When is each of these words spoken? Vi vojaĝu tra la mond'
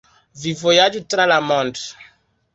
Vi 0.45 0.53
vojaĝu 0.61 1.03
tra 1.15 1.29
la 1.33 1.39
mond' 1.51 1.85